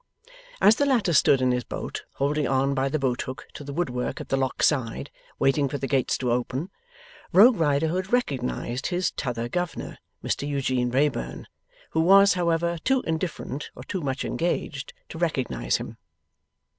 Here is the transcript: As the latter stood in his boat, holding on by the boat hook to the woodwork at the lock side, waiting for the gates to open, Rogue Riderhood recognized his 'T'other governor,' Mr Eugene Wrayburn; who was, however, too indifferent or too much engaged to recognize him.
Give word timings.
As 0.59 0.77
the 0.77 0.85
latter 0.87 1.13
stood 1.13 1.43
in 1.43 1.51
his 1.51 1.63
boat, 1.63 2.05
holding 2.15 2.47
on 2.47 2.73
by 2.73 2.89
the 2.89 2.97
boat 2.97 3.21
hook 3.21 3.47
to 3.53 3.63
the 3.63 3.71
woodwork 3.71 4.19
at 4.19 4.29
the 4.29 4.35
lock 4.35 4.63
side, 4.63 5.11
waiting 5.37 5.69
for 5.69 5.77
the 5.77 5.85
gates 5.85 6.17
to 6.17 6.31
open, 6.31 6.71
Rogue 7.31 7.57
Riderhood 7.57 8.11
recognized 8.11 8.87
his 8.87 9.11
'T'other 9.11 9.47
governor,' 9.47 9.99
Mr 10.23 10.47
Eugene 10.47 10.89
Wrayburn; 10.89 11.45
who 11.91 11.99
was, 11.99 12.33
however, 12.33 12.79
too 12.83 13.03
indifferent 13.05 13.69
or 13.75 13.83
too 13.83 14.01
much 14.01 14.25
engaged 14.25 14.93
to 15.09 15.19
recognize 15.19 15.77
him. 15.77 15.97